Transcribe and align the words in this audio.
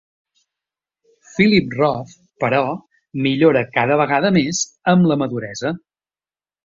Philip 1.33 1.75
Roth, 1.81 2.15
però, 2.45 2.63
millora 3.27 3.63
cada 3.79 4.01
vegada 4.03 4.33
més 4.39 4.63
amb 4.95 5.11
la 5.13 5.19
maduresa. 5.25 5.75